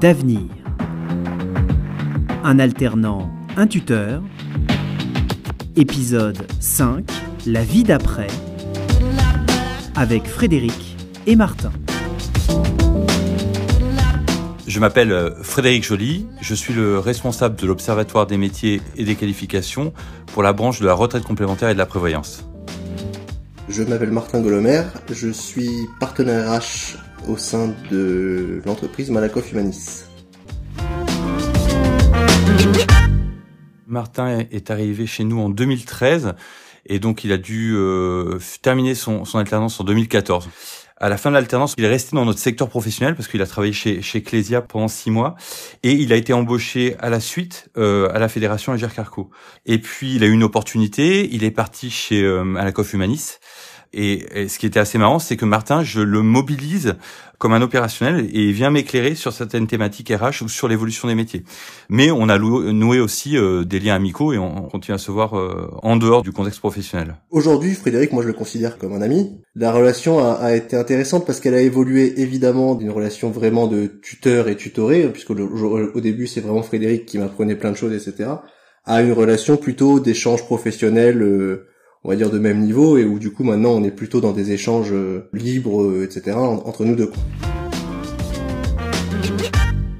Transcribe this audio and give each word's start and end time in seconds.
d'avenir. 0.00 0.42
Un 2.44 2.58
alternant, 2.58 3.30
un 3.56 3.66
tuteur. 3.66 4.22
Épisode 5.76 6.46
5, 6.60 7.04
La 7.46 7.62
vie 7.62 7.82
d'après, 7.82 8.28
avec 9.96 10.26
Frédéric 10.26 10.96
et 11.26 11.36
Martin. 11.36 11.72
Je 14.66 14.80
m'appelle 14.80 15.12
euh, 15.12 15.42
Frédéric 15.42 15.84
Joly, 15.84 16.26
je 16.40 16.54
suis 16.54 16.74
le 16.74 16.98
responsable 16.98 17.56
de 17.56 17.66
l'Observatoire 17.66 18.26
des 18.26 18.36
métiers 18.36 18.80
et 18.96 19.04
des 19.04 19.14
qualifications 19.14 19.92
pour 20.32 20.42
la 20.42 20.52
branche 20.52 20.80
de 20.80 20.86
la 20.86 20.94
retraite 20.94 21.24
complémentaire 21.24 21.70
et 21.70 21.74
de 21.74 21.78
la 21.78 21.86
prévoyance. 21.86 22.44
Je 23.68 23.82
m'appelle 23.82 24.10
Martin 24.10 24.40
Golomer, 24.40 24.82
je 25.10 25.30
suis 25.30 25.70
partenaire 26.00 26.60
RH 26.60 26.96
au 27.28 27.36
sein 27.36 27.74
de 27.90 28.60
l'entreprise 28.64 29.10
Malakoff 29.10 29.52
Humanis. 29.52 30.04
Martin 33.86 34.44
est 34.50 34.70
arrivé 34.70 35.06
chez 35.06 35.24
nous 35.24 35.40
en 35.40 35.48
2013 35.48 36.34
et 36.86 36.98
donc 36.98 37.24
il 37.24 37.32
a 37.32 37.36
dû 37.36 37.74
euh, 37.76 38.38
terminer 38.62 38.94
son, 38.94 39.22
alternance 39.34 39.78
en 39.80 39.84
2014. 39.84 40.48
À 41.00 41.08
la 41.08 41.16
fin 41.16 41.30
de 41.30 41.34
l'alternance, 41.34 41.74
il 41.78 41.84
est 41.84 41.88
resté 41.88 42.16
dans 42.16 42.24
notre 42.24 42.40
secteur 42.40 42.68
professionnel 42.68 43.14
parce 43.14 43.28
qu'il 43.28 43.40
a 43.40 43.46
travaillé 43.46 43.72
chez, 43.72 44.02
chez 44.02 44.22
Clésia 44.22 44.62
pendant 44.62 44.88
six 44.88 45.10
mois 45.10 45.36
et 45.82 45.92
il 45.92 46.12
a 46.12 46.16
été 46.16 46.32
embauché 46.32 46.96
à 46.98 47.08
la 47.08 47.20
suite 47.20 47.70
euh, 47.76 48.10
à 48.12 48.18
la 48.18 48.28
fédération 48.28 48.72
Agir 48.72 48.92
Carco. 48.92 49.30
Et 49.64 49.78
puis 49.78 50.16
il 50.16 50.24
a 50.24 50.26
eu 50.26 50.32
une 50.32 50.42
opportunité, 50.42 51.28
il 51.32 51.44
est 51.44 51.50
parti 51.50 51.90
chez 51.90 52.22
euh, 52.22 52.44
Humanis 52.92 53.38
et, 53.92 54.48
ce 54.48 54.58
qui 54.58 54.66
était 54.66 54.80
assez 54.80 54.98
marrant, 54.98 55.18
c'est 55.18 55.36
que 55.36 55.44
Martin, 55.44 55.82
je 55.82 56.00
le 56.00 56.22
mobilise 56.22 56.94
comme 57.38 57.52
un 57.52 57.62
opérationnel 57.62 58.28
et 58.32 58.48
il 58.48 58.52
vient 58.52 58.70
m'éclairer 58.70 59.14
sur 59.14 59.32
certaines 59.32 59.66
thématiques 59.68 60.10
RH 60.10 60.42
ou 60.42 60.48
sur 60.48 60.66
l'évolution 60.68 61.08
des 61.08 61.14
métiers. 61.14 61.44
Mais 61.88 62.10
on 62.10 62.28
a 62.28 62.38
noué 62.38 62.98
aussi 62.98 63.36
euh, 63.36 63.64
des 63.64 63.78
liens 63.78 63.94
amicaux 63.94 64.32
et 64.32 64.38
on 64.38 64.62
continue 64.62 64.96
à 64.96 64.98
se 64.98 65.10
voir 65.12 65.38
euh, 65.38 65.70
en 65.82 65.96
dehors 65.96 66.22
du 66.22 66.32
contexte 66.32 66.58
professionnel. 66.58 67.14
Aujourd'hui, 67.30 67.74
Frédéric, 67.74 68.12
moi 68.12 68.22
je 68.22 68.28
le 68.28 68.34
considère 68.34 68.76
comme 68.76 68.92
un 68.92 69.02
ami. 69.02 69.40
La 69.54 69.72
relation 69.72 70.18
a, 70.18 70.54
été 70.54 70.76
intéressante 70.76 71.26
parce 71.26 71.40
qu'elle 71.40 71.54
a 71.54 71.60
évolué 71.60 72.20
évidemment 72.20 72.74
d'une 72.74 72.90
relation 72.90 73.30
vraiment 73.30 73.68
de 73.68 73.86
tuteur 73.86 74.48
et 74.48 74.56
tutoré, 74.56 75.08
puisque 75.12 75.30
au 75.30 76.00
début 76.00 76.26
c'est 76.26 76.40
vraiment 76.40 76.62
Frédéric 76.62 77.06
qui 77.06 77.18
m'apprenait 77.18 77.56
plein 77.56 77.70
de 77.70 77.76
choses, 77.76 77.92
etc., 77.92 78.30
à 78.84 79.02
une 79.02 79.12
relation 79.12 79.56
plutôt 79.56 80.00
d'échange 80.00 80.44
professionnel. 80.44 81.22
Euh, 81.22 81.68
on 82.08 82.12
va 82.12 82.16
dire 82.16 82.30
de 82.30 82.38
même 82.38 82.60
niveau 82.60 82.96
et 82.96 83.04
où 83.04 83.18
du 83.18 83.30
coup 83.30 83.44
maintenant 83.44 83.72
on 83.72 83.84
est 83.84 83.90
plutôt 83.90 84.22
dans 84.22 84.32
des 84.32 84.52
échanges 84.52 84.92
euh, 84.92 85.28
libres, 85.34 85.82
euh, 85.82 86.04
etc. 86.04 86.38
entre 86.38 86.86
nous 86.86 86.96
deux. 86.96 87.12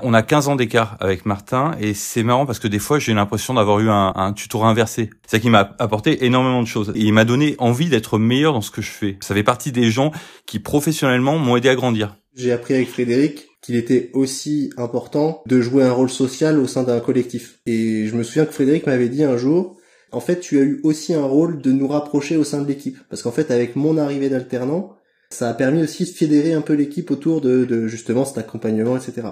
On 0.00 0.12
a 0.12 0.22
15 0.22 0.48
ans 0.48 0.56
d'écart 0.56 0.96
avec 0.98 1.26
Martin 1.26 1.76
et 1.80 1.94
c'est 1.94 2.24
marrant 2.24 2.44
parce 2.44 2.58
que 2.58 2.66
des 2.66 2.80
fois 2.80 2.98
j'ai 2.98 3.14
l'impression 3.14 3.54
d'avoir 3.54 3.78
eu 3.78 3.88
un, 3.88 4.12
un 4.16 4.32
tutorat 4.32 4.68
inversé. 4.68 5.10
C'est 5.26 5.36
ça 5.36 5.38
qui 5.38 5.48
m'a 5.48 5.76
apporté 5.78 6.24
énormément 6.24 6.60
de 6.60 6.66
choses 6.66 6.90
et 6.96 7.02
il 7.02 7.12
m'a 7.12 7.24
donné 7.24 7.54
envie 7.58 7.88
d'être 7.88 8.18
meilleur 8.18 8.52
dans 8.52 8.62
ce 8.62 8.72
que 8.72 8.82
je 8.82 8.90
fais. 8.90 9.16
Ça 9.20 9.32
fait 9.32 9.44
partie 9.44 9.70
des 9.70 9.88
gens 9.88 10.10
qui 10.44 10.58
professionnellement 10.58 11.38
m'ont 11.38 11.56
aidé 11.56 11.68
à 11.68 11.76
grandir. 11.76 12.16
J'ai 12.34 12.50
appris 12.50 12.74
avec 12.74 12.88
Frédéric 12.88 13.46
qu'il 13.60 13.76
était 13.76 14.10
aussi 14.12 14.72
important 14.76 15.40
de 15.46 15.60
jouer 15.60 15.84
un 15.84 15.92
rôle 15.92 16.10
social 16.10 16.58
au 16.58 16.66
sein 16.66 16.82
d'un 16.82 16.98
collectif. 16.98 17.60
Et 17.64 18.08
je 18.08 18.16
me 18.16 18.24
souviens 18.24 18.44
que 18.44 18.52
Frédéric 18.52 18.88
m'avait 18.88 19.08
dit 19.08 19.22
un 19.22 19.36
jour, 19.36 19.76
en 20.12 20.20
fait, 20.20 20.40
tu 20.40 20.58
as 20.58 20.62
eu 20.62 20.80
aussi 20.82 21.14
un 21.14 21.24
rôle 21.24 21.60
de 21.60 21.72
nous 21.72 21.88
rapprocher 21.88 22.36
au 22.36 22.44
sein 22.44 22.60
de 22.60 22.68
l'équipe. 22.68 22.98
Parce 23.08 23.22
qu'en 23.22 23.32
fait, 23.32 23.50
avec 23.50 23.76
mon 23.76 23.96
arrivée 23.96 24.28
d'alternant, 24.28 24.96
ça 25.30 25.48
a 25.48 25.54
permis 25.54 25.82
aussi 25.82 26.04
de 26.04 26.10
fédérer 26.10 26.52
un 26.52 26.60
peu 26.60 26.74
l'équipe 26.74 27.10
autour 27.10 27.40
de, 27.40 27.86
justement 27.86 28.24
cet 28.24 28.38
accompagnement, 28.38 28.96
etc. 28.96 29.28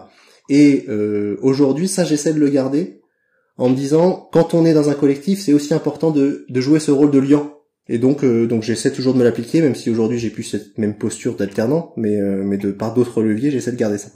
Et 0.49 0.87
euh, 0.89 1.37
aujourd'hui, 1.43 1.87
ça, 1.87 2.05
j'essaie 2.05 2.33
de 2.33 2.41
le 2.41 2.49
garder 2.49 3.01
en 3.59 3.69
me 3.69 3.77
disant, 3.77 4.29
quand 4.33 4.55
on 4.55 4.65
est 4.65 4.73
dans 4.73 4.89
un 4.89 4.95
collectif, 4.95 5.41
c'est 5.41 5.53
aussi 5.53 5.75
important 5.75 6.11
de, 6.11 6.47
jouer 6.55 6.81
ce 6.81 6.91
rôle 6.91 7.11
de 7.11 7.19
lien. 7.19 7.53
Et 7.89 7.99
donc, 7.99 8.25
euh, 8.25 8.47
donc 8.47 8.63
j'essaie 8.63 8.93
toujours 8.93 9.13
de 9.13 9.19
me 9.19 9.25
l'appliquer, 9.25 9.61
même 9.61 9.75
si 9.75 9.91
aujourd'hui 9.91 10.19
j'ai 10.19 10.31
plus 10.31 10.45
cette 10.45 10.79
même 10.79 10.97
posture 10.97 11.35
d'alternant, 11.35 11.93
mais, 11.97 12.17
euh, 12.17 12.43
mais 12.45 12.57
de 12.57 12.71
par 12.71 12.95
d'autres 12.95 13.23
leviers, 13.23 13.51
j'essaie 13.51 13.73
de 13.73 13.77
garder 13.77 13.99
ça. 13.99 14.11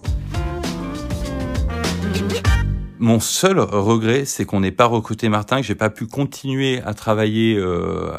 Mon 3.04 3.20
seul 3.20 3.60
regret, 3.60 4.24
c'est 4.24 4.46
qu'on 4.46 4.60
n'ait 4.60 4.72
pas 4.72 4.86
recruté 4.86 5.28
Martin, 5.28 5.60
que 5.60 5.66
j'ai 5.66 5.74
pas 5.74 5.90
pu 5.90 6.06
continuer 6.06 6.80
à 6.86 6.94
travailler 6.94 7.54
euh, 7.54 8.10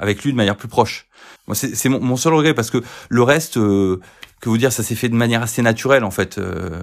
avec 0.00 0.24
lui 0.24 0.32
de 0.32 0.36
manière 0.36 0.56
plus 0.56 0.66
proche. 0.66 1.06
C'est 1.54 1.88
mon, 1.88 2.16
seul 2.16 2.34
regret 2.34 2.52
parce 2.52 2.72
que 2.72 2.82
le 3.08 3.22
reste, 3.22 3.56
euh, 3.56 4.00
que 4.40 4.48
vous 4.48 4.58
dire, 4.58 4.72
ça 4.72 4.82
s'est 4.82 4.96
fait 4.96 5.08
de 5.08 5.14
manière 5.14 5.42
assez 5.42 5.62
naturelle 5.62 6.02
en 6.02 6.10
fait. 6.10 6.38
Euh. 6.38 6.82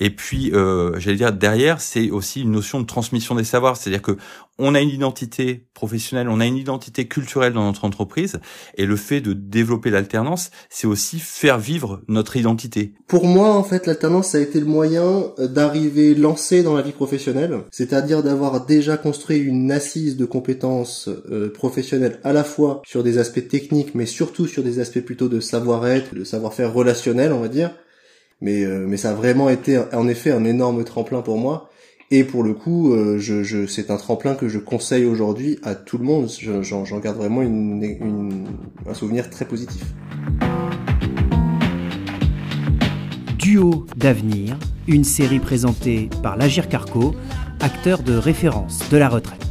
Et 0.00 0.10
puis, 0.10 0.50
euh, 0.52 0.98
j'allais 0.98 1.18
dire 1.18 1.32
derrière, 1.32 1.80
c'est 1.80 2.10
aussi 2.10 2.40
une 2.40 2.52
notion 2.52 2.80
de 2.80 2.86
transmission 2.86 3.34
des 3.34 3.44
savoirs, 3.44 3.76
c'est-à-dire 3.76 4.02
que 4.02 4.16
on 4.58 4.74
a 4.74 4.80
une 4.80 4.90
identité 4.90 5.66
professionnelle, 5.72 6.28
on 6.28 6.40
a 6.40 6.46
une 6.46 6.56
identité 6.56 7.08
culturelle 7.08 7.54
dans 7.54 7.64
notre 7.64 7.84
entreprise, 7.84 8.40
et 8.76 8.84
le 8.84 8.96
fait 8.96 9.20
de 9.20 9.32
développer 9.32 9.90
l'alternance, 9.90 10.50
c'est 10.68 10.86
aussi 10.86 11.18
faire 11.18 11.58
vivre 11.58 12.02
notre 12.08 12.36
identité. 12.36 12.94
Pour 13.06 13.26
moi, 13.26 13.54
en 13.54 13.62
fait, 13.62 13.86
l'alternance 13.86 14.28
ça 14.28 14.38
a 14.38 14.40
été 14.40 14.60
le 14.60 14.66
moyen 14.66 15.32
euh, 15.38 15.46
d'arriver 15.46 16.14
lancé 16.14 16.62
dans 16.62 16.74
la 16.74 16.82
vie 16.82 16.92
professionnelle, 16.92 17.58
c'est-à-dire 17.70 18.22
d'avoir 18.22 18.64
déjà 18.66 18.96
construit 18.96 19.38
une 19.38 19.70
assise 19.70 20.16
de 20.16 20.24
compétences 20.24 21.08
euh, 21.30 21.52
professionnelles 21.52 22.20
à 22.24 22.32
la 22.32 22.44
fois 22.44 22.82
sur 22.86 23.02
des 23.02 23.18
aspects 23.18 23.46
techniques, 23.46 23.94
mais 23.94 24.06
surtout 24.06 24.46
sur 24.46 24.62
des 24.62 24.78
aspects 24.78 25.00
plutôt 25.00 25.28
de 25.28 25.40
savoir-être, 25.40 26.14
de 26.14 26.24
savoir-faire 26.24 26.72
relationnel, 26.72 27.32
on 27.32 27.40
va 27.40 27.48
dire 27.48 27.70
mais 28.40 28.64
euh, 28.64 28.86
mais 28.86 28.96
ça 28.96 29.10
a 29.10 29.14
vraiment 29.14 29.48
été 29.48 29.78
en 29.92 30.08
effet 30.08 30.30
un 30.30 30.44
énorme 30.44 30.84
tremplin 30.84 31.22
pour 31.22 31.38
moi. 31.38 31.68
Et 32.12 32.24
pour 32.24 32.42
le 32.42 32.54
coup 32.54 32.92
euh, 32.92 33.18
je, 33.18 33.42
je 33.42 33.66
c'est 33.66 33.90
un 33.90 33.96
tremplin 33.96 34.34
que 34.34 34.48
je 34.48 34.58
conseille 34.58 35.04
aujourd'hui 35.04 35.58
à 35.62 35.74
tout 35.74 35.98
le 35.98 36.04
monde. 36.04 36.28
J'en 36.62 36.98
garde 36.98 37.16
vraiment 37.16 37.42
une, 37.42 37.82
une, 37.82 38.46
un 38.88 38.94
souvenir 38.94 39.30
très 39.30 39.44
positif. 39.44 39.84
Duo 43.38 43.86
d'avenir 43.96 44.58
une 44.86 45.04
série 45.04 45.38
présentée 45.38 46.10
par 46.22 46.36
l'Agir 46.36 46.68
Carco 46.68 47.14
acteur 47.60 48.02
de 48.02 48.14
référence 48.14 48.88
de 48.90 48.96
la 48.96 49.08
retraite 49.08 49.49